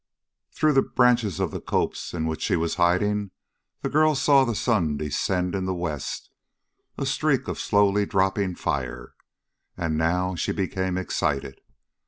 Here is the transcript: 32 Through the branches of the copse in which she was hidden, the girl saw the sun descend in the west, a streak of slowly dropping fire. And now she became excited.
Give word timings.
32 0.53 0.57
Through 0.57 0.73
the 0.73 0.93
branches 0.95 1.39
of 1.39 1.51
the 1.51 1.61
copse 1.61 2.11
in 2.11 2.25
which 2.25 2.41
she 2.41 2.55
was 2.55 2.77
hidden, 2.77 3.29
the 3.83 3.87
girl 3.89 4.15
saw 4.15 4.43
the 4.43 4.55
sun 4.55 4.97
descend 4.97 5.53
in 5.53 5.65
the 5.65 5.75
west, 5.75 6.31
a 6.97 7.05
streak 7.05 7.47
of 7.47 7.59
slowly 7.59 8.07
dropping 8.07 8.55
fire. 8.55 9.13
And 9.77 9.99
now 9.99 10.33
she 10.33 10.53
became 10.53 10.97
excited. 10.97 11.61